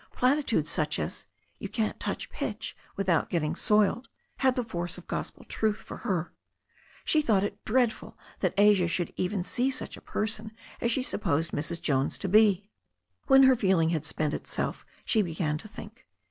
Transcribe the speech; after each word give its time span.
Platitudes 0.11 0.71
such 0.71 0.97
as 0.97 1.27
"You 1.59 1.69
can't 1.69 1.99
touch 1.99 2.31
pitch 2.31 2.75
without 2.95 3.29
getting 3.29 3.55
soiled" 3.55 4.09
had 4.37 4.55
the 4.55 4.63
force 4.63 4.97
of 4.97 5.05
gospel 5.05 5.43
truth 5.43 5.85
to 5.89 5.97
her. 5.97 6.33
She 7.05 7.21
thought 7.21 7.43
it 7.43 7.63
dreadful 7.65 8.17
that 8.39 8.55
Asia 8.57 8.87
should 8.87 9.13
even 9.15 9.43
see 9.43 9.69
such 9.69 9.95
a 9.97 10.01
person 10.01 10.53
as 10.81 10.91
she 10.91 11.03
supposed 11.03 11.51
Mrs. 11.51 11.79
Jones 11.79 12.17
to 12.17 12.27
be. 12.27 12.71
When 13.27 13.43
her 13.43 13.55
feeling 13.55 13.89
had 13.89 14.03
spent 14.07 14.33
itself 14.33 14.87
she 15.05 15.21
began 15.21 15.59
to 15.59 15.67
think. 15.67 16.07